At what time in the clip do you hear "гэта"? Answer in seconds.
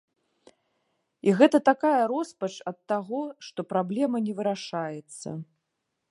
1.41-1.57